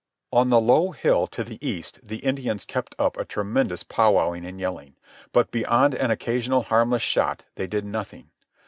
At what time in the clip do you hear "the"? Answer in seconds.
0.49-0.59, 1.43-1.59, 2.01-2.25